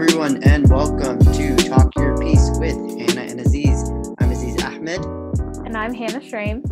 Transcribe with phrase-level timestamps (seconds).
[0.00, 3.90] everyone, and welcome to Talk Your Peace with Hannah and Aziz.
[4.20, 5.04] I'm Aziz Ahmed.
[5.66, 6.62] And I'm Hannah Schramm.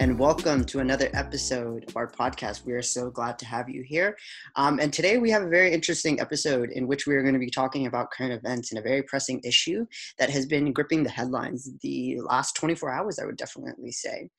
[0.00, 2.64] And welcome to another episode of our podcast.
[2.64, 4.16] We are so glad to have you here.
[4.54, 7.40] Um, and today we have a very interesting episode in which we are going to
[7.40, 9.84] be talking about current events and a very pressing issue
[10.20, 14.30] that has been gripping the headlines the last 24 hours, I would definitely say.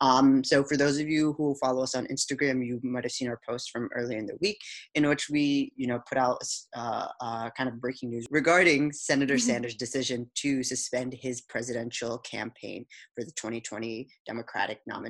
[0.00, 3.28] Um, so for those of you who follow us on Instagram, you might have seen
[3.28, 4.58] our post from earlier in the week
[4.94, 6.42] in which we, you know, put out
[6.76, 9.46] uh, uh, kind of breaking news regarding Senator mm-hmm.
[9.46, 12.84] Sanders' decision to suspend his presidential campaign
[13.14, 15.03] for the 2020 Democratic nomination.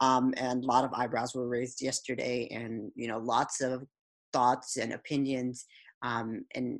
[0.00, 3.84] Um, and a lot of eyebrows were raised yesterday, and you know, lots of
[4.32, 5.66] thoughts and opinions
[6.02, 6.78] um, and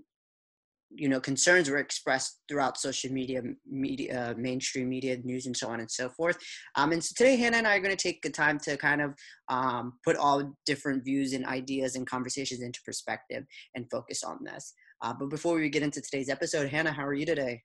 [0.95, 5.69] you know concerns were expressed throughout social media media uh, mainstream media news and so
[5.69, 6.37] on and so forth.
[6.77, 9.01] Um, and so today hannah and i are going to take the time to kind
[9.01, 9.15] of
[9.49, 13.45] um, put all different views and ideas and conversations into perspective
[13.75, 14.75] and focus on this.
[15.01, 17.63] Uh, but before we get into today's episode hannah how are you today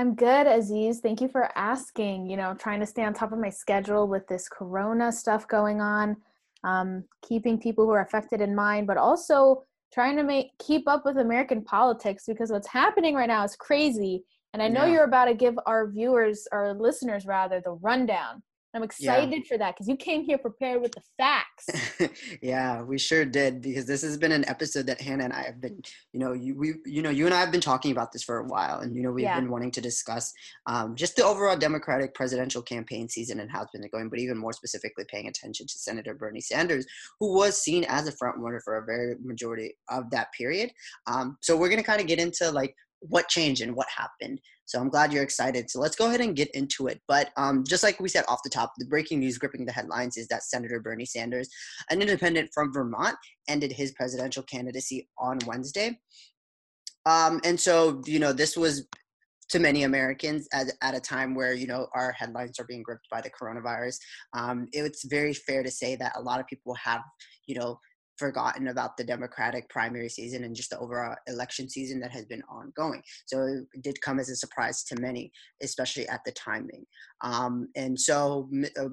[0.00, 1.00] I'm good, Aziz.
[1.00, 2.30] Thank you for asking.
[2.30, 5.82] You know, trying to stay on top of my schedule with this corona stuff going
[5.82, 6.16] on,
[6.64, 9.62] um, keeping people who are affected in mind, but also
[9.92, 14.24] trying to make keep up with American politics because what's happening right now is crazy.
[14.54, 14.92] And I know yeah.
[14.92, 19.48] you're about to give our viewers, our listeners rather, the rundown I'm excited yeah.
[19.48, 21.68] for that because you came here prepared with the facts.
[22.42, 25.60] yeah, we sure did because this has been an episode that Hannah and I have
[25.60, 28.22] been, you know, you we, you know, you and I have been talking about this
[28.22, 29.40] for a while, and you know, we've yeah.
[29.40, 30.32] been wanting to discuss
[30.66, 34.38] um, just the overall Democratic presidential campaign season and how it's been going, but even
[34.38, 36.86] more specifically, paying attention to Senator Bernie Sanders,
[37.18, 40.70] who was seen as a front runner for a very majority of that period.
[41.08, 44.40] Um, so we're gonna kind of get into like what changed and what happened.
[44.70, 45.68] So I'm glad you're excited.
[45.68, 47.00] So let's go ahead and get into it.
[47.08, 50.16] But um, just like we said off the top, the breaking news gripping the headlines
[50.16, 51.48] is that Senator Bernie Sanders,
[51.90, 53.16] an independent from Vermont,
[53.48, 55.98] ended his presidential candidacy on Wednesday.
[57.04, 58.86] Um, and so, you know, this was
[59.48, 63.10] to many Americans at, at a time where, you know, our headlines are being gripped
[63.10, 63.96] by the coronavirus.
[64.34, 67.00] Um, it's very fair to say that a lot of people have,
[67.48, 67.80] you know,
[68.20, 72.42] forgotten about the Democratic primary season and just the overall election season that has been
[72.48, 73.02] ongoing.
[73.26, 75.32] So it did come as a surprise to many,
[75.62, 76.84] especially at the timing.
[77.22, 78.48] Um, and so
[78.78, 78.90] uh,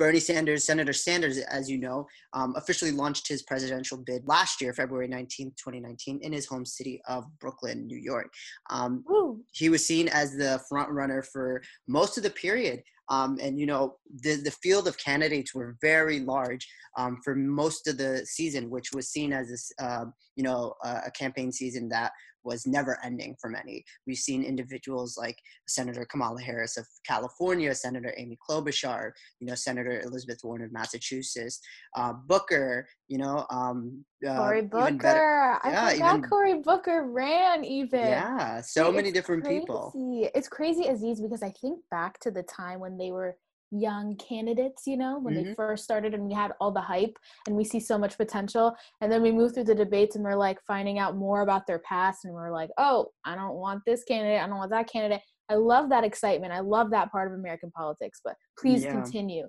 [0.00, 4.72] Bernie Sanders, Senator Sanders, as you know, um, officially launched his presidential bid last year,
[4.72, 8.32] February 19, 2019, in his home city of Brooklyn, New York.
[8.70, 9.04] Um,
[9.52, 12.82] he was seen as the front runner for most of the period.
[13.10, 16.66] Um, and you know the the field of candidates were very large
[16.96, 20.06] um, for most of the season, which was seen as this, uh,
[20.40, 22.12] you know uh, a campaign season that
[22.44, 23.84] was never ending for many.
[24.06, 25.36] We've seen individuals like
[25.68, 31.60] Senator Kamala Harris of California, Senator Amy Klobuchar, you know, Senator Elizabeth Warren of Massachusetts,
[31.98, 34.96] uh, Booker, you know, um, uh, Cory Booker.
[34.96, 38.00] Better, I yeah, forgot even, Cory Booker ran even.
[38.00, 39.60] Yeah, so many different crazy.
[39.60, 39.92] people.
[40.34, 43.36] It's crazy, Aziz, because I think back to the time when they were
[43.70, 45.48] young candidates, you know, when mm-hmm.
[45.48, 47.16] they first started and we had all the hype
[47.46, 48.74] and we see so much potential.
[49.00, 51.80] And then we move through the debates and we're like finding out more about their
[51.80, 54.40] past and we're like, oh, I don't want this candidate.
[54.40, 55.20] I don't want that candidate.
[55.48, 56.52] I love that excitement.
[56.52, 58.92] I love that part of American politics, but please yeah.
[58.92, 59.46] continue.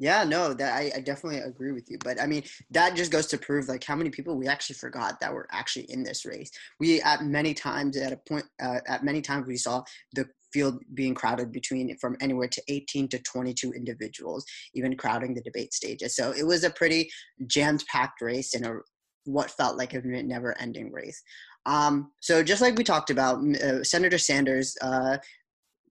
[0.00, 1.98] Yeah, no, that I, I, definitely agree with you.
[2.02, 2.42] But I mean,
[2.72, 5.84] that just goes to prove like how many people we actually forgot that were actually
[5.84, 6.50] in this race.
[6.80, 10.78] We at many times at a point uh, at many times we saw the field
[10.94, 16.14] being crowded between from anywhere to 18 to 22 individuals, even crowding the debate stages.
[16.14, 17.10] So it was a pretty
[17.46, 18.78] jammed packed race and a
[19.24, 21.20] what felt like a never ending race.
[21.66, 25.16] Um, so just like we talked about, uh, Senator Sanders, uh,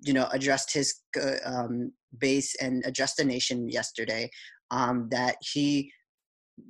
[0.01, 4.29] you know, addressed his uh, um, base and addressed the nation yesterday
[4.71, 5.91] um, that he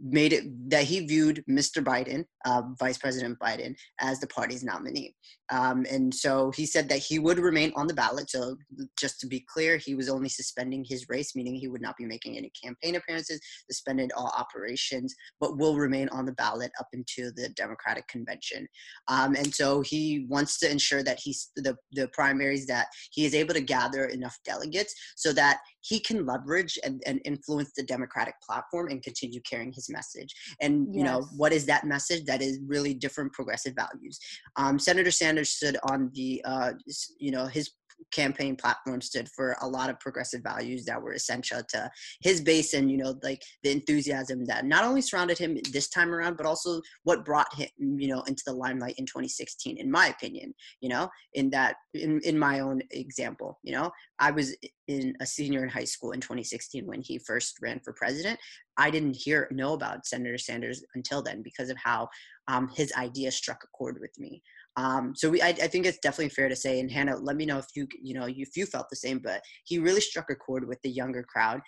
[0.01, 1.83] made it that he viewed Mr.
[1.83, 5.13] Biden, uh, Vice President Biden, as the party's nominee.
[5.53, 8.31] Um, and so he said that he would remain on the ballot.
[8.31, 8.57] So
[8.99, 12.05] just to be clear, he was only suspending his race, meaning he would not be
[12.05, 13.39] making any campaign appearances,
[13.69, 18.67] suspended all operations, but will remain on the ballot up until the Democratic convention.
[19.07, 23.35] Um, and so he wants to ensure that he's the, the primaries that he is
[23.35, 28.35] able to gather enough delegates so that he can leverage and, and influence the Democratic
[28.41, 30.33] platform and continue carrying his message.
[30.61, 32.25] And you know, what is that message?
[32.25, 34.19] That is really different progressive values.
[34.55, 36.71] Um, Senator Sanders stood on the, uh,
[37.19, 37.71] you know, his
[38.11, 41.89] campaign platform stood for a lot of progressive values that were essential to
[42.21, 46.13] his base and you know like the enthusiasm that not only surrounded him this time
[46.13, 50.07] around but also what brought him you know into the limelight in 2016 in my
[50.07, 53.91] opinion you know in that in, in my own example you know.
[54.19, 54.55] I was
[54.87, 58.39] in a senior in high school in 2016 when he first ran for president.
[58.77, 62.07] I didn't hear know about senator sanders until then because of how
[62.47, 64.41] um, his idea struck a chord with me
[64.75, 67.45] um, so we, I, I, think it's definitely fair to say, and Hannah, let me
[67.45, 69.19] know if you, you know, if you felt the same.
[69.19, 71.61] But he really struck a chord with the younger crowd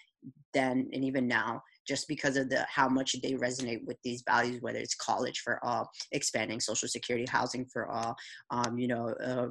[0.53, 4.61] then and even now, just because of the how much they resonate with these values,
[4.61, 8.15] whether it's college for all, expanding Social Security, housing for all,
[8.51, 9.47] um, you know, uh,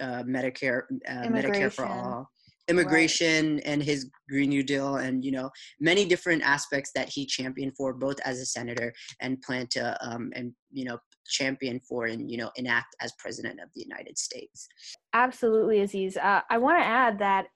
[0.00, 2.30] uh, Medicare, uh, Medicare for all,
[2.68, 3.62] immigration right.
[3.66, 7.92] and his green new deal and you know many different aspects that he championed for
[7.92, 10.98] both as a senator and plan to um, and you know
[11.28, 14.68] champion for and you know enact as president of the united states.
[15.12, 16.16] Absolutely aziz.
[16.16, 17.46] Uh, i want to add that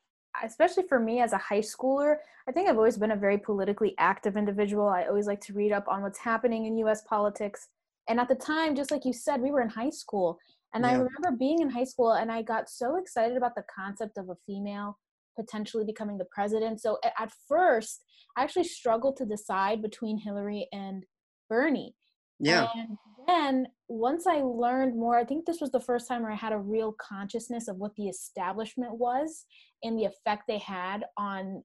[0.45, 2.17] especially for me as a high schooler
[2.49, 4.89] i think i've always been a very politically active individual.
[4.89, 7.69] I always like to read up on what's happening in us politics.
[8.09, 10.39] And at the time just like you said we were in high school
[10.75, 10.91] and yeah.
[10.91, 14.29] I remember being in high school and I got so excited about the concept of
[14.29, 14.99] a female
[15.39, 16.81] potentially becoming the president.
[16.81, 18.03] So at first,
[18.37, 21.05] I actually struggled to decide between Hillary and
[21.49, 21.95] Bernie.
[22.39, 22.69] Yeah.
[22.75, 22.97] And
[23.27, 26.53] then once I learned more, I think this was the first time where I had
[26.53, 29.45] a real consciousness of what the establishment was
[29.83, 31.63] and the effect they had on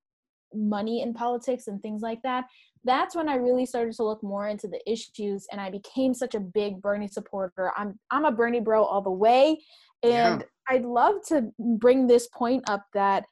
[0.56, 2.46] money in politics and things like that
[2.86, 6.36] that's when I really started to look more into the issues and I became such
[6.36, 7.72] a big Bernie supporter.
[7.75, 9.60] I'm I'm a Bernie bro all the way.
[10.04, 10.46] And yeah.
[10.69, 13.25] I'd love to bring this point up that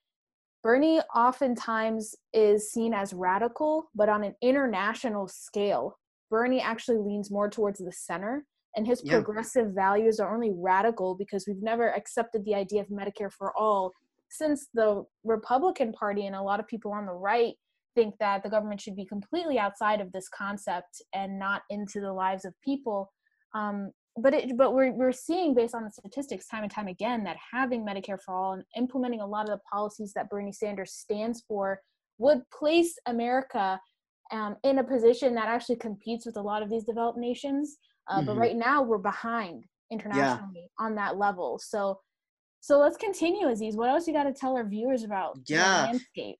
[0.64, 6.00] Bernie oftentimes is seen as radical, but on an international scale,
[6.32, 8.46] Bernie actually leans more towards the center
[8.76, 9.14] and his yeah.
[9.14, 13.94] progressive values are only radical because we've never accepted the idea of Medicare for all
[14.34, 17.54] since the Republican Party and a lot of people on the right
[17.96, 22.12] think that the government should be completely outside of this concept and not into the
[22.12, 23.12] lives of people.
[23.54, 27.24] Um, but it, but we're we're seeing based on the statistics time and time again
[27.24, 30.94] that having Medicare for all and implementing a lot of the policies that Bernie Sanders
[30.94, 31.80] stands for
[32.20, 33.80] would place America
[34.32, 37.78] um, in a position that actually competes with a lot of these developed nations.
[38.08, 38.28] Uh, mm-hmm.
[38.28, 40.86] But right now we're behind internationally yeah.
[40.86, 41.60] on that level.
[41.64, 42.00] So
[42.64, 43.76] so let's continue, Aziz.
[43.76, 45.82] What else you got to tell our viewers about yeah.
[45.82, 46.38] the landscape?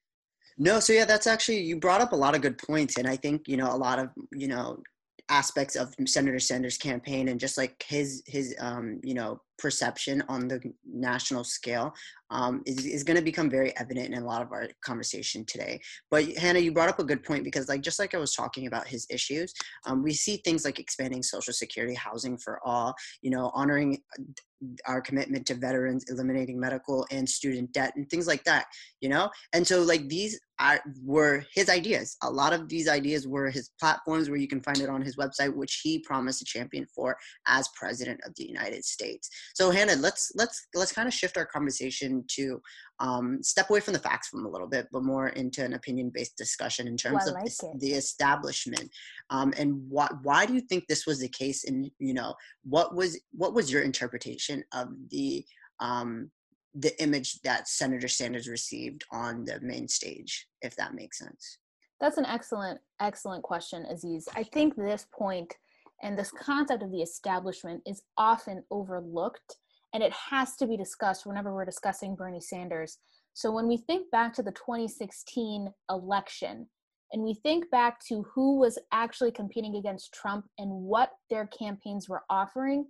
[0.58, 3.18] No, so yeah, that's actually you brought up a lot of good points, and I
[3.18, 4.82] think you know a lot of you know
[5.28, 10.48] aspects of Senator Sanders' campaign and just like his his um, you know perception on
[10.48, 11.94] the national scale
[12.30, 15.80] um, is, is going to become very evident in a lot of our conversation today.
[16.10, 18.68] But Hannah, you brought up a good point because like just like I was talking
[18.68, 19.54] about his issues,
[19.86, 24.02] um, we see things like expanding Social Security, housing for all, you know, honoring
[24.88, 28.66] our commitment to veterans, eliminating medical and student debt, and things like that.
[29.02, 32.16] You know, and so like these are, were his ideas.
[32.24, 35.18] A lot of these ideas were his platforms, where you can find it on his
[35.18, 37.18] website, which he promised to champion for
[37.48, 39.30] as president of the United States.
[39.54, 42.62] So Hannah, let's let's let's kind of shift our conversation to
[43.00, 46.38] um, step away from the facts from a little bit, but more into an opinion-based
[46.38, 47.36] discussion in terms of
[47.80, 48.90] the establishment.
[49.30, 51.66] Um, and what why do you think this was the case?
[51.66, 55.46] And you know, what was what was your interpretation of the
[55.80, 56.32] um,
[56.76, 61.60] the image that Senator Sanders received on the main stage, if that makes sense?
[62.00, 64.28] That's an excellent, excellent question, Aziz.
[64.36, 65.54] I think this point
[66.04, 69.58] and this concept of the establishment is often overlooked
[69.94, 72.98] and it has to be discussed whenever we're discussing Bernie Sanders.
[73.34, 76.68] So when we think back to the 2016 election
[77.14, 82.10] and we think back to who was actually competing against Trump and what their campaigns
[82.10, 82.86] were offering,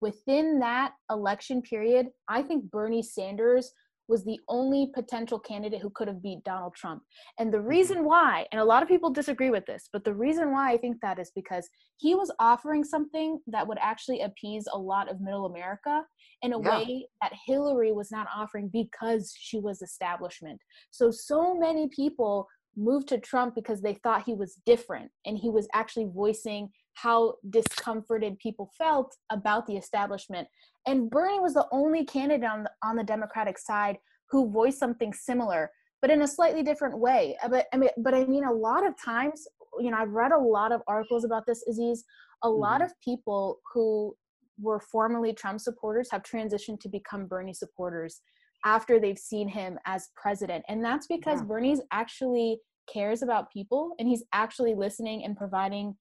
[0.00, 3.72] within that election period, I think Bernie Sanders
[4.08, 7.02] was the only potential candidate who could have beat Donald Trump.
[7.38, 7.68] And the mm-hmm.
[7.68, 10.78] reason why, and a lot of people disagree with this, but the reason why I
[10.78, 15.20] think that is because he was offering something that would actually appease a lot of
[15.20, 16.02] middle America
[16.42, 16.78] in a yeah.
[16.78, 20.60] way that Hillary was not offering because she was establishment.
[20.90, 22.46] So, so many people
[22.76, 26.70] moved to Trump because they thought he was different and he was actually voicing
[27.02, 30.48] how discomforted people felt about the establishment.
[30.86, 33.98] And Bernie was the only candidate on the, on the Democratic side
[34.30, 35.70] who voiced something similar,
[36.02, 37.36] but in a slightly different way.
[37.42, 39.46] Uh, but I mean, but I mean, a lot of times,
[39.78, 42.04] you know, I've read a lot of articles about this, Aziz.
[42.42, 42.60] A mm-hmm.
[42.60, 44.16] lot of people who
[44.60, 48.22] were formerly Trump supporters have transitioned to become Bernie supporters
[48.64, 50.64] after they've seen him as president.
[50.68, 51.46] And that's because yeah.
[51.46, 52.58] Bernie's actually
[52.92, 55.94] cares about people and he's actually listening and providing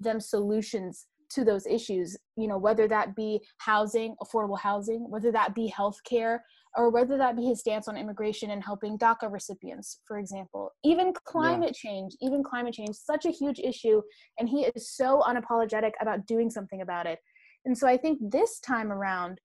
[0.00, 5.54] them solutions to those issues you know whether that be housing affordable housing whether that
[5.54, 6.38] be healthcare
[6.76, 10.70] or whether that be his stance on immigration and helping DACA recipients, for example.
[10.84, 11.90] Even climate yeah.
[11.90, 14.00] change, even climate change, such a huge issue,
[14.38, 17.18] and he is so unapologetic about doing something about it.
[17.64, 19.40] And so I think this time around,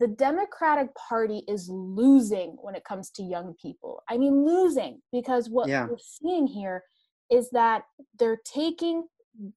[0.00, 4.02] the Democratic Party is losing when it comes to young people.
[4.08, 5.86] I mean, losing because what yeah.
[5.86, 6.82] we're seeing here
[7.30, 7.84] is that
[8.18, 9.04] they're taking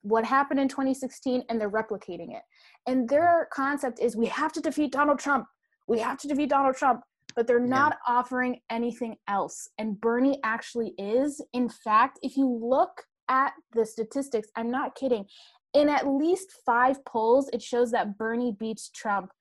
[0.01, 2.43] what happened in 2016 and they're replicating it.
[2.87, 5.45] And their concept is we have to defeat Donald Trump.
[5.87, 7.01] We have to defeat Donald Trump.
[7.35, 8.15] But they're not yeah.
[8.15, 9.69] offering anything else.
[9.77, 11.41] And Bernie actually is.
[11.51, 15.25] In fact, if you look at the statistics, I'm not kidding.
[15.73, 19.31] In at least five polls, it shows that Bernie beats Trump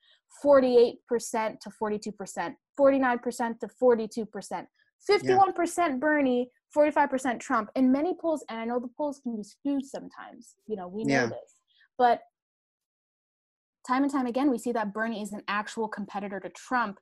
[0.44, 0.96] 48%
[1.60, 4.66] to 42%, 49% to 42%,
[5.08, 5.96] 51% yeah.
[5.96, 7.70] Bernie, 45% Trump.
[7.74, 11.04] In many polls, and I know the polls can be skewed sometimes, you know, we
[11.04, 11.26] know yeah.
[11.26, 11.60] this,
[11.98, 12.20] but
[13.86, 16.98] time and time again, we see that Bernie is an actual competitor to Trump.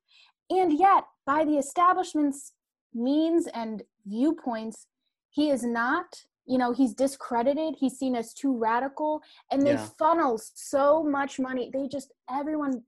[0.51, 2.53] And yet, by the establishment's
[2.95, 4.87] means and viewpoints,
[5.31, 6.07] he is not
[6.45, 9.89] you know he's discredited he's seen as too radical and they yeah.
[9.99, 12.83] funnel so much money they just everyone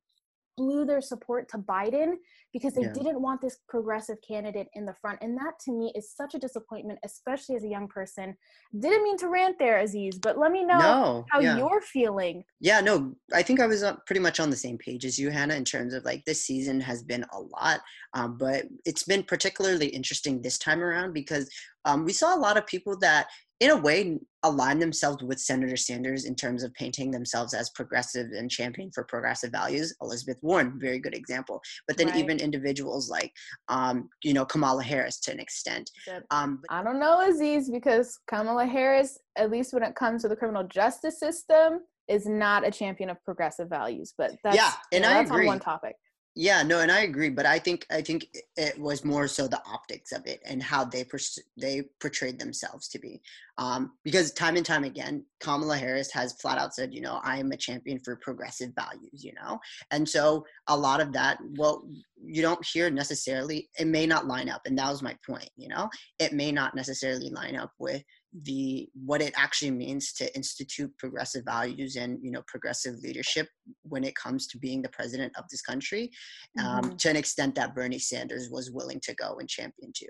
[0.57, 2.15] blew their support to Biden
[2.55, 2.93] because they yeah.
[2.93, 5.19] didn't want this progressive candidate in the front.
[5.21, 8.37] And that to me is such a disappointment, especially as a young person.
[8.79, 11.59] Didn't mean to rant there, Aziz, but let me know no, how yeah.
[11.59, 12.45] you're feeling.
[12.61, 15.57] Yeah, no, I think I was pretty much on the same page as you, Hannah,
[15.57, 17.81] in terms of like this season has been a lot.
[18.15, 21.51] Um, but it's been particularly interesting this time around because
[21.85, 23.27] um, we saw a lot of people that
[23.61, 28.27] in a way align themselves with Senator Sanders in terms of painting themselves as progressive
[28.33, 29.95] and champion for progressive values.
[30.03, 31.63] Elizabeth Warren, very good example.
[31.89, 32.17] But then right.
[32.17, 33.33] even individuals like,
[33.69, 35.91] um, you know, Kamala Harris to an extent.
[36.31, 40.37] Um, I don't know, Aziz, because Kamala Harris, at least when it comes to the
[40.37, 44.13] criminal justice system, is not a champion of progressive values.
[44.19, 45.43] But that's, yeah, and you know, I that's agree.
[45.43, 45.97] on one topic.
[46.37, 48.27] Yeah, no, and I agree, but I think I think
[48.57, 52.89] it was more so the optics of it and how they pers- they portrayed themselves
[52.89, 53.23] to be.
[53.57, 57.39] Um, because time and time again, Kamala Harris has flat out said, you know, I
[57.39, 59.61] am a champion for progressive values, you know,
[59.93, 63.69] and so a lot of that, well, you don't hear necessarily.
[63.79, 65.51] It may not line up, and that was my point.
[65.57, 65.89] You know,
[66.19, 68.03] it may not necessarily line up with
[68.43, 73.47] the what it actually means to institute progressive values and you know progressive leadership
[73.83, 76.11] when it comes to being the president of this country
[76.59, 76.97] um, mm-hmm.
[76.97, 80.07] to an extent that bernie sanders was willing to go and champion to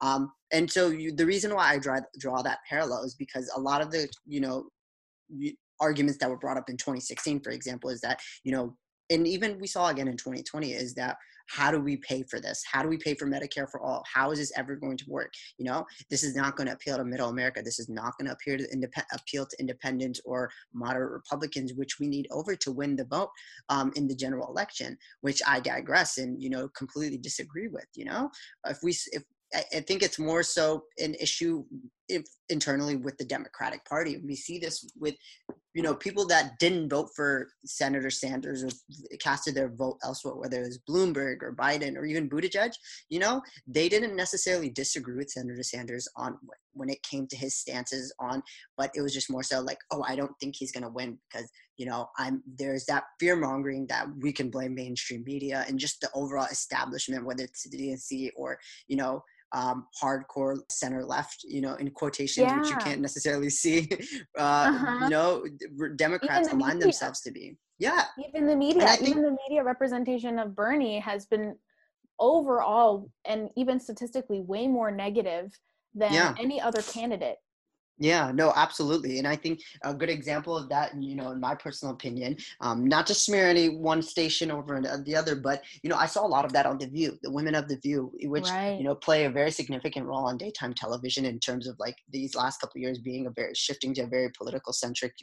[0.00, 3.60] um, and so you, the reason why i draw, draw that parallel is because a
[3.60, 4.68] lot of the you know
[5.80, 8.76] arguments that were brought up in 2016 for example is that you know
[9.10, 12.62] and even we saw again in 2020 is that how do we pay for this?
[12.70, 14.02] How do we pay for medicare for all?
[14.12, 15.32] How is this ever going to work?
[15.58, 17.62] You know this is not going to appeal to middle america.
[17.62, 21.98] This is not going to appeal to independent appeal to independents or moderate republicans which
[22.00, 23.30] we need over to win the vote
[23.68, 28.04] um, in the general election which i digress and you know completely disagree with you
[28.04, 28.30] know?
[28.66, 29.22] If we if
[29.54, 31.64] I think it's more so an issue
[32.08, 34.18] if internally with the Democratic Party.
[34.18, 35.14] We see this with
[35.74, 38.68] you know people that didn't vote for Senator Sanders or
[39.18, 42.72] casted their vote elsewhere, whether it was Bloomberg or Biden or even Buttigieg.
[43.08, 46.38] You know, they didn't necessarily disagree with Senator Sanders on
[46.72, 48.42] when it came to his stances on,
[48.76, 51.50] but it was just more so like, oh, I don't think he's gonna win because
[51.76, 56.00] you know I'm there's that fear mongering that we can blame mainstream media and just
[56.00, 61.60] the overall establishment, whether it's the DNC or you know um, hardcore center left, you
[61.60, 62.58] know, in quotations, yeah.
[62.58, 63.88] which you can't necessarily see.
[64.38, 65.04] Uh, uh-huh.
[65.04, 65.44] You know,
[65.96, 66.82] Democrats the align media.
[66.82, 67.56] themselves to be.
[67.78, 68.04] Yeah.
[68.28, 71.56] Even the media, think, even the media representation of Bernie has been
[72.18, 75.52] overall and even statistically way more negative
[75.94, 76.34] than yeah.
[76.38, 77.36] any other candidate.
[77.98, 79.18] Yeah, no, absolutely.
[79.18, 82.86] And I think a good example of that, you know, in my personal opinion, um,
[82.86, 86.28] not to smear any one station over the other, but, you know, I saw a
[86.28, 88.76] lot of that on The View, the women of The View, which, right.
[88.76, 92.34] you know, play a very significant role on daytime television in terms of like these
[92.34, 95.14] last couple years being a very shifting to a very political centric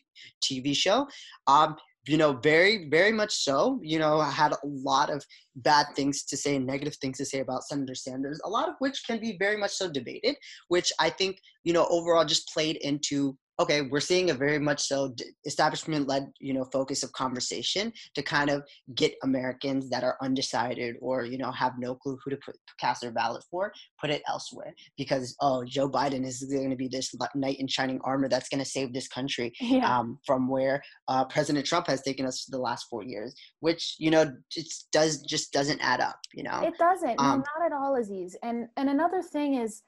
[0.41, 1.07] TV show.
[1.47, 1.75] Um,
[2.07, 3.79] you know, very, very much so.
[3.83, 5.23] You know, I had a lot of
[5.55, 9.03] bad things to say negative things to say about Senator Sanders, a lot of which
[9.05, 10.35] can be very much so debated,
[10.69, 14.81] which I think, you know, overall just played into okay, we're seeing a very much
[14.81, 15.13] so
[15.45, 18.63] establishment led, you know, focus of conversation to kind of
[18.95, 23.01] get Americans that are undecided or, you know, have no clue who to put, cast
[23.01, 27.13] their ballot for, put it elsewhere because, oh, Joe Biden is going to be this
[27.35, 29.99] knight in shining armor that's going to save this country yeah.
[29.99, 33.95] um, from where uh, President Trump has taken us for the last four years, which,
[33.99, 36.61] you know, it does just doesn't add up, you know?
[36.63, 37.19] It doesn't.
[37.19, 38.35] Um, no, not at all, Aziz.
[38.43, 39.83] And, and another thing is,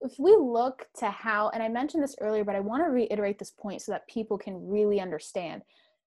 [0.00, 3.38] if we look to how, and I mentioned this earlier, but I want to reiterate
[3.38, 5.62] this point so that people can really understand.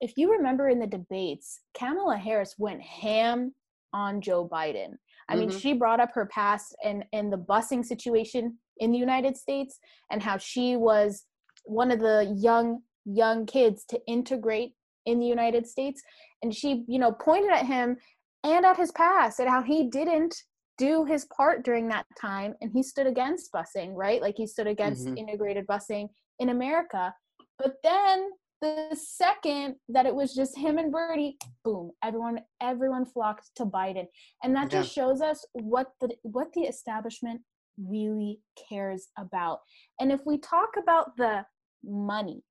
[0.00, 3.55] If you remember in the debates, Kamala Harris went ham
[3.93, 4.95] on Joe Biden.
[5.29, 5.59] I mean, mm-hmm.
[5.59, 9.79] she brought up her past and and the busing situation in the United States
[10.11, 11.25] and how she was
[11.64, 14.73] one of the young young kids to integrate
[15.07, 16.03] in the United States
[16.43, 17.97] and she, you know, pointed at him
[18.43, 20.35] and at his past and how he didn't
[20.78, 24.21] do his part during that time and he stood against busing, right?
[24.21, 25.16] Like he stood against mm-hmm.
[25.16, 27.14] integrated busing in America.
[27.59, 33.50] But then the second that it was just him and Bernie, boom, everyone everyone flocked
[33.57, 34.07] to Biden.
[34.43, 34.81] And that yeah.
[34.81, 37.43] just shows us what the what the establishment
[37.78, 39.61] really cares about.
[40.00, 41.45] And if we talk about the
[41.85, 42.43] money,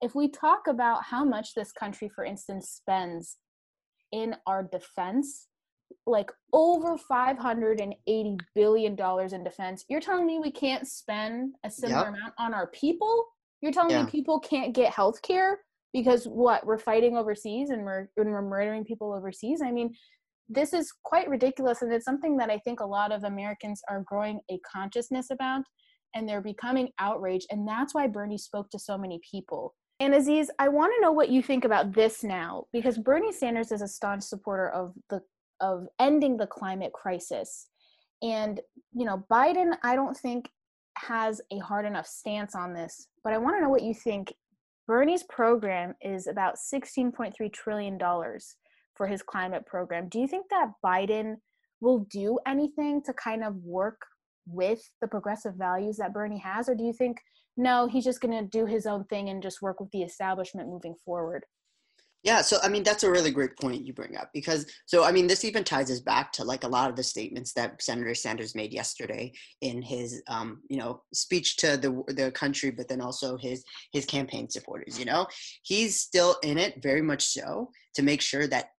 [0.00, 3.38] if we talk about how much this country for instance spends
[4.12, 5.48] in our defense,
[6.06, 12.06] like over 580 billion dollars in defense, you're telling me we can't spend a similar
[12.06, 12.08] yep.
[12.08, 13.26] amount on our people?
[13.60, 14.04] You're telling yeah.
[14.04, 15.60] me people can't get health care
[15.92, 19.60] because what we're fighting overseas and we're and we're murdering people overseas.
[19.62, 19.94] I mean,
[20.48, 24.04] this is quite ridiculous, and it's something that I think a lot of Americans are
[24.06, 25.62] growing a consciousness about,
[26.14, 29.74] and they're becoming outraged, and that's why Bernie spoke to so many people.
[30.00, 33.70] And Aziz, I want to know what you think about this now, because Bernie Sanders
[33.70, 35.20] is a staunch supporter of the
[35.62, 37.68] of ending the climate crisis.
[38.20, 38.60] And,
[38.92, 40.50] you know, Biden, I don't think
[40.98, 44.34] has a hard enough stance on this, but I want to know what you think.
[44.86, 47.98] Bernie's program is about $16.3 trillion
[48.94, 50.08] for his climate program.
[50.08, 51.36] Do you think that Biden
[51.80, 54.00] will do anything to kind of work
[54.46, 56.68] with the progressive values that Bernie has?
[56.68, 57.18] Or do you think,
[57.56, 60.68] no, he's just going to do his own thing and just work with the establishment
[60.68, 61.44] moving forward?
[62.22, 65.10] Yeah, so I mean that's a really great point you bring up because so I
[65.10, 68.14] mean this even ties us back to like a lot of the statements that Senator
[68.14, 73.00] Sanders made yesterday in his um, you know speech to the the country, but then
[73.00, 74.98] also his his campaign supporters.
[74.98, 75.26] You know,
[75.62, 78.70] he's still in it very much so to make sure that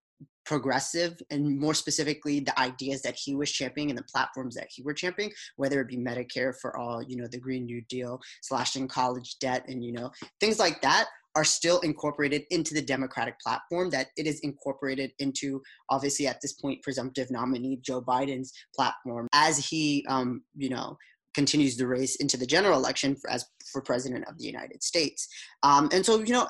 [0.45, 4.81] progressive and more specifically the ideas that he was championing and the platforms that he
[4.81, 8.85] were championing whether it be medicare for all you know the green new deal slashing
[8.85, 13.89] college debt and you know things like that are still incorporated into the Democratic platform,
[13.89, 19.57] that it is incorporated into, obviously, at this point, presumptive nominee Joe Biden's platform as
[19.57, 20.97] he, um, you know,
[21.33, 25.27] continues the race into the general election for, as for president of the United States.
[25.63, 26.47] Um, and so, you know,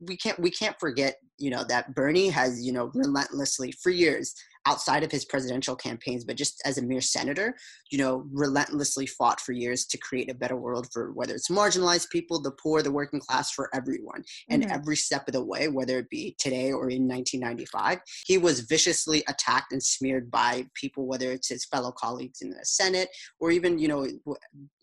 [0.00, 4.34] we can't we can't forget, you know, that Bernie has, you know, relentlessly for years
[4.66, 7.54] outside of his presidential campaigns, but just as a mere senator,
[7.90, 12.10] you know, relentlessly fought for years to create a better world for whether it's marginalized
[12.10, 14.22] people, the poor, the working class, for everyone.
[14.48, 14.72] And mm-hmm.
[14.72, 19.24] every step of the way, whether it be today or in 1995, he was viciously
[19.28, 23.08] attacked and smeared by people, whether it's his fellow colleagues in the Senate
[23.40, 24.06] or even, you know,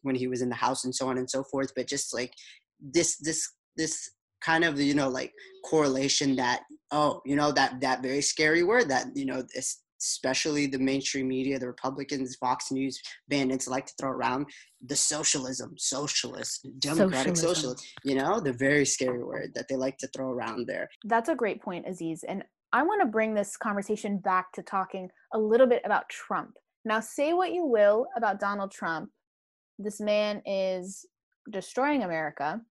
[0.02, 1.72] when he was in the House and so on and so forth.
[1.76, 2.34] But just like
[2.82, 4.10] this, this, this
[4.42, 5.34] kind of you know like
[5.66, 6.62] correlation that
[6.92, 9.44] oh you know that that very scary word that you know
[10.02, 14.46] especially the mainstream media the republicans fox news bandits like to throw around
[14.86, 17.56] the socialism socialist democratic socialism.
[17.56, 21.30] socialist you know the very scary word that they like to throw around there that's
[21.30, 25.38] a great point aziz and i want to bring this conversation back to talking a
[25.38, 26.52] little bit about trump
[26.86, 29.10] now say what you will about donald trump
[29.78, 31.06] this man is
[31.52, 32.62] destroying america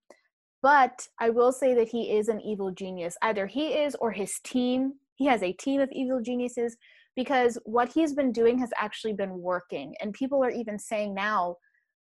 [0.63, 3.17] but I will say that he is an evil genius.
[3.23, 4.95] Either he is or his team.
[5.17, 6.77] He has a team of evil geniuses
[7.17, 9.95] because what he's been doing has actually been working.
[10.01, 11.57] And people are even saying now,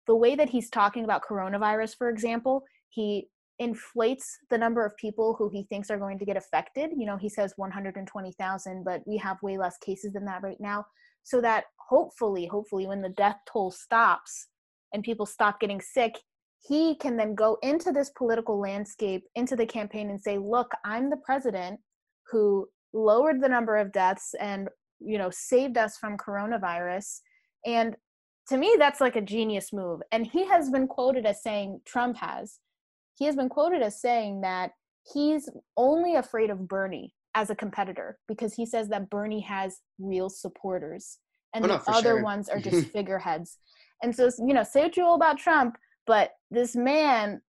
[0.07, 3.29] the way that he's talking about coronavirus, for example, he
[3.61, 6.91] inflates the number of people who he thinks are going to get affected.
[6.97, 10.85] You know, he says 120,000, but we have way less cases than that right now.
[11.23, 14.49] So that hopefully, hopefully, when the death toll stops
[14.93, 16.15] and people stop getting sick,
[16.63, 21.11] he can then go into this political landscape, into the campaign, and say, "Look, I'm
[21.11, 21.81] the president
[22.31, 24.69] who lowered the number of deaths and
[24.99, 27.21] you know saved us from coronavirus."
[27.65, 27.97] And
[28.49, 30.01] to me, that's like a genius move.
[30.11, 32.59] And he has been quoted as saying, Trump has,
[33.17, 34.73] he has been quoted as saying that
[35.13, 40.29] he's only afraid of Bernie as a competitor because he says that Bernie has real
[40.29, 41.19] supporters
[41.55, 42.23] and oh, the other sure.
[42.23, 43.59] ones are just figureheads.
[44.03, 45.77] And so, you know, say what you will about Trump,
[46.11, 47.41] but this man,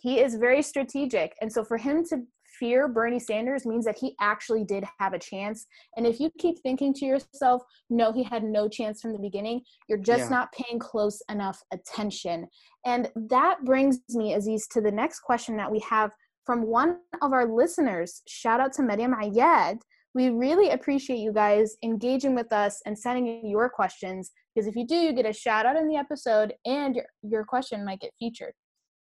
[0.00, 1.36] he is very strategic.
[1.42, 2.22] And so for him to
[2.58, 5.66] fear Bernie Sanders means that he actually did have a chance.
[5.98, 9.60] And if you keep thinking to yourself, no, he had no chance from the beginning,
[9.86, 10.28] you're just yeah.
[10.30, 12.46] not paying close enough attention.
[12.86, 16.10] And that brings me, Aziz, to the next question that we have
[16.46, 18.22] from one of our listeners.
[18.26, 19.80] Shout out to Mariam Ayad.
[20.16, 24.74] We really appreciate you guys engaging with us and sending in your questions because if
[24.74, 28.00] you do, you get a shout out in the episode and your, your question might
[28.00, 28.54] get featured.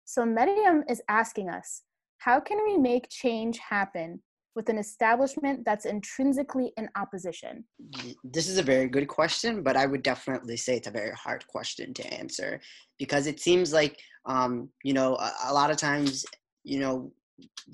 [0.04, 1.80] So Mariam is asking us,
[2.18, 4.22] how can we make change happen
[4.54, 7.64] with an establishment that's intrinsically in opposition?
[8.22, 11.46] This is a very good question, but I would definitely say it's a very hard
[11.46, 12.60] question to answer
[12.98, 16.26] because it seems like, um, you know, a, a lot of times,
[16.64, 17.10] you know,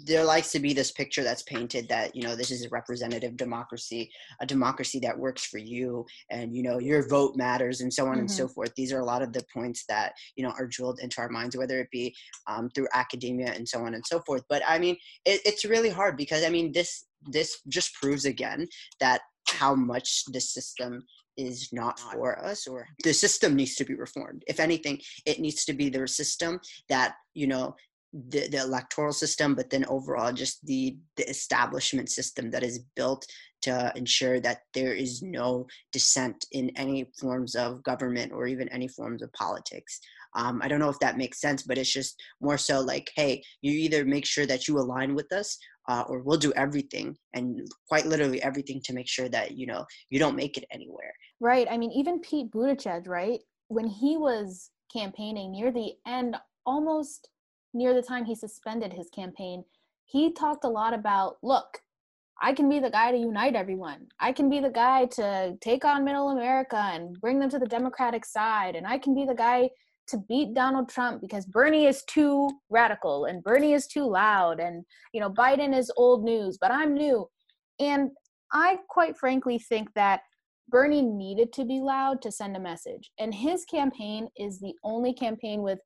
[0.06, 3.36] there likes to be this picture that's painted that you know this is a representative
[3.36, 8.04] democracy a democracy that works for you and you know your vote matters and so
[8.04, 8.20] on mm-hmm.
[8.20, 8.52] and so mm-hmm.
[8.54, 11.28] forth these are a lot of the points that you know are drilled into our
[11.28, 12.14] minds whether it be
[12.46, 15.90] um, through academia and so on and so forth but i mean it, it's really
[15.90, 18.66] hard because i mean this this just proves again
[19.00, 21.02] that how much the system
[21.36, 25.64] is not for us or the system needs to be reformed if anything it needs
[25.64, 27.74] to be the system that you know
[28.28, 33.26] the, the electoral system, but then overall just the, the establishment system that is built
[33.62, 38.86] to ensure that there is no dissent in any forms of government or even any
[38.86, 40.00] forms of politics.
[40.36, 43.42] Um, I don't know if that makes sense, but it's just more so like, hey,
[43.62, 45.56] you either make sure that you align with us,
[45.88, 49.84] uh, or we'll do everything, and quite literally everything to make sure that you know
[50.10, 51.12] you don't make it anywhere.
[51.40, 51.68] Right.
[51.70, 57.28] I mean, even Pete Buttigieg, right, when he was campaigning near the end, almost
[57.74, 59.64] near the time he suspended his campaign,
[60.04, 61.78] he talked a lot about look,
[62.42, 64.08] I can be the guy to unite everyone.
[64.20, 67.66] I can be the guy to take on middle America and bring them to the
[67.66, 68.74] Democratic side.
[68.74, 69.70] And I can be the guy
[70.08, 74.60] to beat Donald Trump because Bernie is too radical and Bernie is too loud.
[74.60, 77.26] And, you know, Biden is old news, but I'm new.
[77.80, 78.10] And
[78.52, 80.20] I quite frankly think that
[80.68, 83.10] Bernie needed to be loud to send a message.
[83.18, 85.78] And his campaign is the only campaign with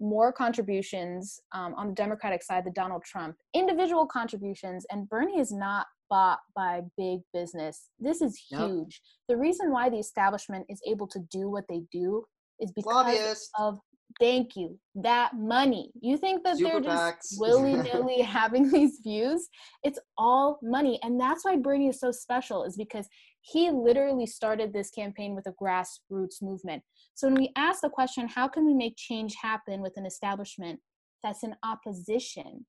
[0.00, 5.52] more contributions um, on the Democratic side than Donald Trump, individual contributions, and Bernie is
[5.52, 7.88] not bought by big business.
[7.98, 9.00] This is huge.
[9.28, 9.28] Yep.
[9.28, 12.24] The reason why the establishment is able to do what they do
[12.60, 13.78] is because of
[14.20, 19.48] thank you that money you think that Super they're just willy-nilly having these views
[19.82, 23.08] it's all money and that's why bernie is so special is because
[23.52, 26.82] he literally started this campaign with a grassroots movement
[27.14, 30.78] so when we ask the question how can we make change happen with an establishment
[31.22, 32.64] that's in opposition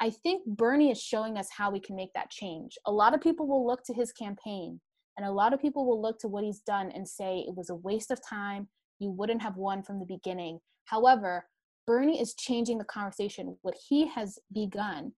[0.00, 3.20] i think bernie is showing us how we can make that change a lot of
[3.20, 4.80] people will look to his campaign
[5.16, 7.70] and a lot of people will look to what he's done and say it was
[7.70, 11.46] a waste of time you wouldn't have won from the beginning However,
[11.86, 13.56] Bernie is changing the conversation.
[13.62, 15.12] What he has begun,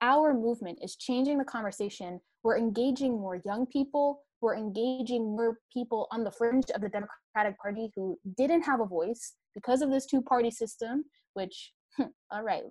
[0.00, 2.20] our movement is changing the conversation.
[2.42, 4.22] We're engaging more young people.
[4.42, 8.86] We're engaging more people on the fringe of the Democratic Party who didn't have a
[8.86, 11.72] voice because of this two party system, which,
[12.30, 12.62] all right,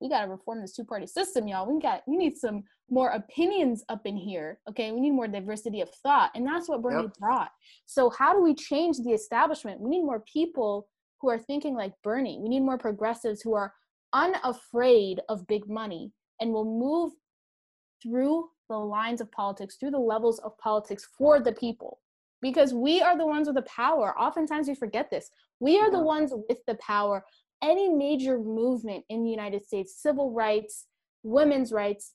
[0.00, 1.72] we got to reform this two party system, y'all.
[1.72, 4.58] We got, we need some more opinions up in here.
[4.68, 4.90] Okay.
[4.90, 6.32] We need more diversity of thought.
[6.34, 7.12] And that's what Bernie yep.
[7.20, 7.50] brought.
[7.86, 9.80] So, how do we change the establishment?
[9.80, 10.88] We need more people
[11.20, 12.40] who are thinking like Bernie.
[12.42, 13.72] We need more progressives who are
[14.12, 17.12] unafraid of big money and will move
[18.02, 22.00] through the lines of politics, through the levels of politics for the people.
[22.40, 24.18] Because we are the ones with the power.
[24.18, 25.30] Oftentimes we forget this.
[25.60, 27.24] We are the ones with the power.
[27.62, 30.86] Any major movement in the United States, civil rights,
[31.22, 32.14] women's rights,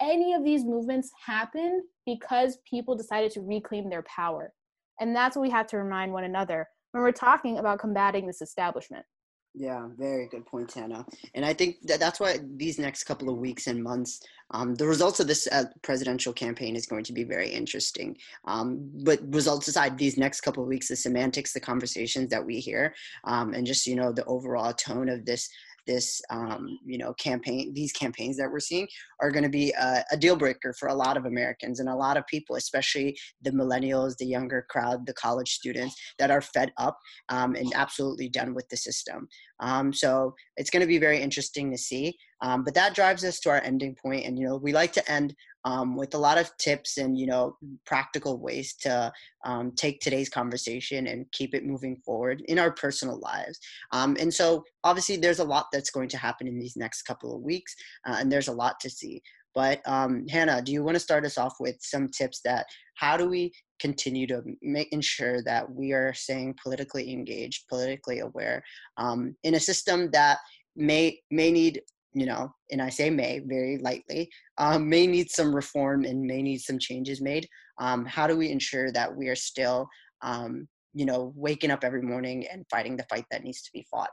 [0.00, 4.52] any of these movements happen because people decided to reclaim their power.
[5.00, 8.42] And that's what we have to remind one another when we're talking about combating this
[8.42, 9.04] establishment.
[9.52, 11.04] Yeah, very good point, Hannah.
[11.34, 14.20] And I think that that's why these next couple of weeks and months,
[14.52, 18.16] um, the results of this uh, presidential campaign is going to be very interesting.
[18.44, 22.60] Um, but results aside, these next couple of weeks, the semantics, the conversations that we
[22.60, 25.50] hear, um, and just you know the overall tone of this
[25.86, 28.86] this um, you know campaign these campaigns that we're seeing
[29.20, 31.94] are going to be a, a, deal breaker for a lot of americans and a
[31.94, 36.72] lot of people especially the millennials the younger crowd the college students that are fed
[36.76, 39.28] up um, and absolutely done with the system.
[39.60, 43.40] Um, so it's going to be very interesting to see um, but that drives us
[43.40, 46.38] to our ending point and you know we like to end um, with a lot
[46.38, 49.12] of tips and you know practical ways to
[49.44, 53.58] um, take today's conversation and keep it moving forward in our personal lives.
[53.92, 57.34] Um, and so obviously there's a lot that's going to happen in these next couple
[57.34, 57.74] of weeks
[58.06, 59.22] uh, and there's a lot to see.
[59.54, 63.16] But um, hannah do you want to start us off with some tips that how
[63.16, 68.62] do we continue to make ensure that we are staying politically engaged politically aware
[68.98, 70.38] um, in a system that
[70.76, 75.54] may may need you know, and I say may very lightly, um, may need some
[75.54, 77.48] reform and may need some changes made.
[77.78, 79.88] Um, how do we ensure that we are still,
[80.22, 83.86] um, you know, waking up every morning and fighting the fight that needs to be
[83.90, 84.10] fought?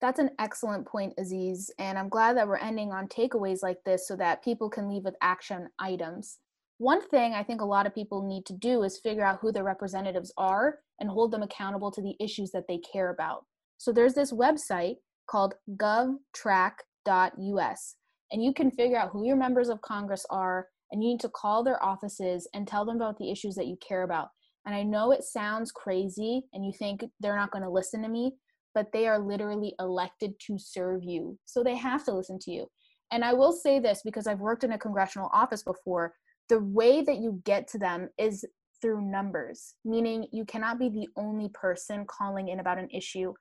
[0.00, 1.70] That's an excellent point, Aziz.
[1.78, 5.04] And I'm glad that we're ending on takeaways like this so that people can leave
[5.04, 6.38] with action items.
[6.78, 9.50] One thing I think a lot of people need to do is figure out who
[9.50, 13.44] their representatives are and hold them accountable to the issues that they care about.
[13.78, 16.72] So there's this website called GovTrack
[17.08, 17.96] us
[18.32, 21.28] and you can figure out who your members of Congress are, and you need to
[21.28, 24.28] call their offices and tell them about the issues that you care about.
[24.66, 28.08] And I know it sounds crazy, and you think they're not going to listen to
[28.08, 28.32] me,
[28.74, 31.38] but they are literally elected to serve you.
[31.44, 32.66] So they have to listen to you.
[33.12, 36.14] And I will say this because I've worked in a congressional office before
[36.48, 38.44] the way that you get to them is
[38.82, 43.32] through numbers, meaning you cannot be the only person calling in about an issue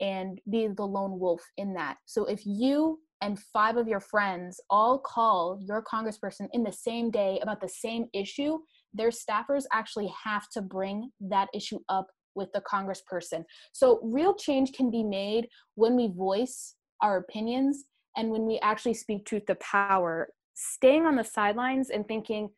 [0.00, 1.98] and be the lone wolf in that.
[2.06, 7.10] So if you and five of your friends all call your congressperson in the same
[7.10, 8.58] day about the same issue,
[8.94, 13.44] their staffers actually have to bring that issue up with the congressperson.
[13.72, 17.84] So real change can be made when we voice our opinions
[18.16, 20.28] and when we actually speak truth to power.
[20.54, 22.50] Staying on the sidelines and thinking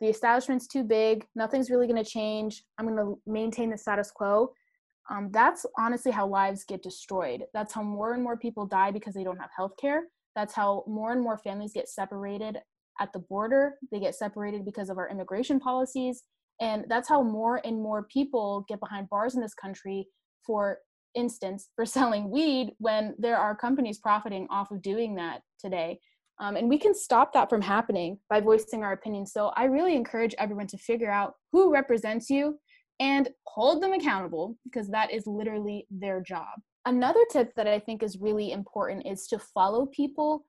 [0.00, 4.52] the establishment's too big, nothing's really to change, I'm to maintain the status quo.
[5.10, 7.44] Um, that's honestly how lives get destroyed.
[7.54, 10.04] That's how more and more people die because they don't have health care.
[10.34, 12.58] That's how more and more families get separated
[13.00, 13.74] at the border.
[13.92, 16.24] They get separated because of our immigration policies.
[16.60, 20.08] And that's how more and more people get behind bars in this country,
[20.46, 20.78] for
[21.14, 26.00] instance, for selling weed when there are companies profiting off of doing that today.
[26.38, 29.26] Um, and we can stop that from happening by voicing our opinion.
[29.26, 32.58] So I really encourage everyone to figure out who represents you
[33.00, 36.60] and hold them accountable because that is literally their job.
[36.84, 40.44] Another tip that I think is really important is to follow people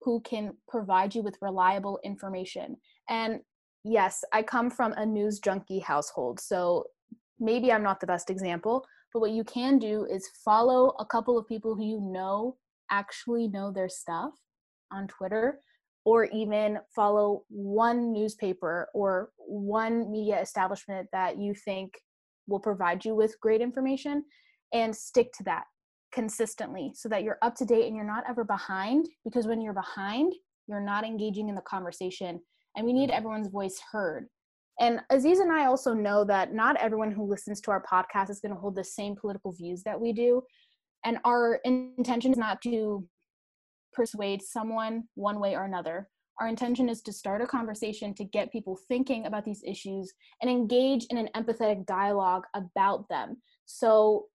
[0.00, 2.76] who can provide you with reliable information.
[3.08, 3.40] And
[3.84, 6.84] yes, I come from a news junkie household, so
[7.38, 11.38] maybe I'm not the best example, but what you can do is follow a couple
[11.38, 12.56] of people who you know
[12.90, 14.32] actually know their stuff
[14.90, 15.60] on Twitter
[16.04, 21.92] or even follow one newspaper or one media establishment that you think
[22.46, 24.24] will provide you with great information
[24.72, 25.64] and stick to that
[26.12, 29.72] consistently so that you're up to date and you're not ever behind because when you're
[29.72, 30.32] behind
[30.68, 32.38] you're not engaging in the conversation
[32.76, 33.18] and we need mm-hmm.
[33.18, 34.26] everyone's voice heard
[34.80, 38.40] and aziz and i also know that not everyone who listens to our podcast is
[38.40, 40.42] going to hold the same political views that we do
[41.04, 43.06] and our intention is not to
[43.92, 46.08] persuade someone one way or another
[46.40, 50.50] our intention is to start a conversation to get people thinking about these issues and
[50.50, 54.26] engage in an empathetic dialogue about them so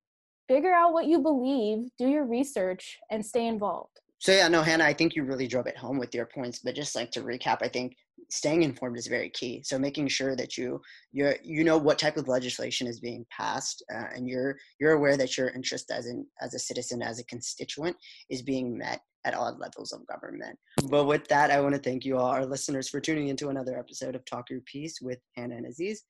[0.48, 4.84] figure out what you believe do your research and stay involved so yeah, no, Hannah,
[4.84, 6.60] I think you really drove it home with your points.
[6.60, 7.96] But just like to recap, I think
[8.30, 9.62] staying informed is very key.
[9.64, 13.84] So making sure that you you you know what type of legislation is being passed,
[13.94, 17.26] uh, and you're you're aware that your interest as an as a citizen, as a
[17.26, 17.96] constituent,
[18.30, 20.58] is being met at all levels of government.
[20.90, 23.78] But with that, I want to thank you all, our listeners, for tuning into another
[23.78, 26.04] episode of Talk Your Peace with Hannah and Aziz.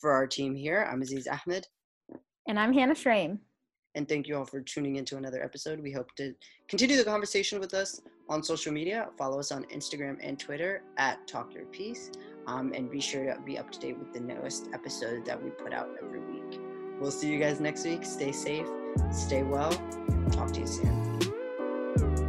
[0.00, 1.66] For our team here, I'm Aziz Ahmed.
[2.48, 3.40] And I'm Hannah Schramm.
[3.96, 5.80] And thank you all for tuning into another episode.
[5.80, 6.34] We hope to
[6.68, 9.08] continue the conversation with us on social media.
[9.16, 12.10] Follow us on Instagram and Twitter at Talk Your Peace.
[12.46, 15.50] Um, and be sure to be up to date with the newest episodes that we
[15.50, 16.60] put out every week.
[17.00, 18.04] We'll see you guys next week.
[18.04, 18.68] Stay safe,
[19.10, 19.72] stay well.
[20.30, 22.25] Talk to you soon.